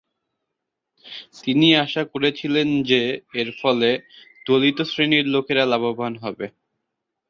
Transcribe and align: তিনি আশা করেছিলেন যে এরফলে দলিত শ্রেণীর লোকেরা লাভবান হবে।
তিনি 1.37 1.67
আশা 1.83 2.03
করেছিলেন 2.13 2.67
যে 2.89 3.01
এরফলে 3.33 3.89
দলিত 4.45 4.77
শ্রেণীর 4.83 5.25
লোকেরা 5.33 5.63
লাভবান 5.71 6.13
হবে। 6.23 6.45